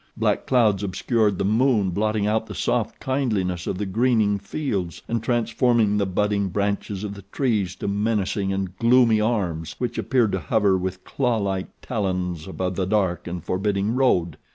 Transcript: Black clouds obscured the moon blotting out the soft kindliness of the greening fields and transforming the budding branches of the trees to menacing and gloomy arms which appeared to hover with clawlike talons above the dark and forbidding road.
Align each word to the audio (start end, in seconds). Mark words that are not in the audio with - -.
Black 0.17 0.47
clouds 0.47 0.81
obscured 0.81 1.37
the 1.37 1.45
moon 1.45 1.91
blotting 1.91 2.25
out 2.25 2.47
the 2.47 2.55
soft 2.55 2.99
kindliness 2.99 3.67
of 3.67 3.77
the 3.77 3.85
greening 3.85 4.39
fields 4.39 5.03
and 5.07 5.21
transforming 5.21 5.95
the 5.97 6.07
budding 6.07 6.47
branches 6.47 7.03
of 7.03 7.13
the 7.13 7.21
trees 7.31 7.75
to 7.75 7.87
menacing 7.87 8.51
and 8.51 8.75
gloomy 8.79 9.21
arms 9.21 9.75
which 9.77 9.99
appeared 9.99 10.31
to 10.31 10.39
hover 10.39 10.75
with 10.75 11.03
clawlike 11.03 11.67
talons 11.83 12.47
above 12.47 12.75
the 12.77 12.87
dark 12.87 13.27
and 13.27 13.43
forbidding 13.43 13.93
road. 13.93 14.37